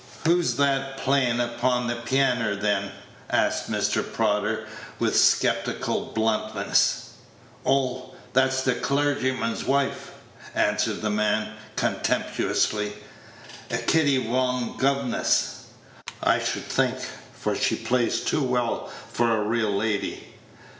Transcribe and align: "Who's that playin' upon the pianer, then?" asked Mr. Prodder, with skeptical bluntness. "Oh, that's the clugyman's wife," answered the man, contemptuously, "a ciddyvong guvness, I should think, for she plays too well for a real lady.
"Who's 0.25 0.55
that 0.55 0.97
playin' 0.97 1.39
upon 1.39 1.85
the 1.85 1.93
pianer, 1.93 2.59
then?" 2.59 2.89
asked 3.29 3.69
Mr. 3.69 4.01
Prodder, 4.01 4.65
with 4.97 5.15
skeptical 5.15 6.05
bluntness. 6.11 7.11
"Oh, 7.67 8.15
that's 8.33 8.63
the 8.63 8.73
clugyman's 8.73 9.63
wife," 9.63 10.13
answered 10.55 11.03
the 11.03 11.11
man, 11.11 11.53
contemptuously, 11.75 12.93
"a 13.69 13.77
ciddyvong 13.77 14.79
guvness, 14.79 15.65
I 16.23 16.39
should 16.39 16.65
think, 16.65 16.97
for 17.39 17.55
she 17.55 17.75
plays 17.75 18.21
too 18.21 18.41
well 18.41 18.87
for 19.11 19.29
a 19.29 19.43
real 19.43 19.69
lady. 19.71 20.29